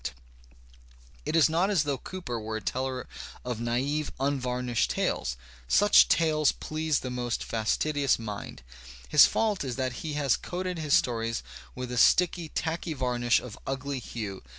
[0.01, 0.15] Digitized by
[0.49, 3.07] Google COOPER 41 It is not as though Cooper were a teller
[3.45, 8.63] of naive, unvarnished tales; such tales please the most fastidious mind.
[9.09, 11.43] His fault is that he has coated his stories
[11.75, 14.41] with a sticky, tacky varnish of ugly hue.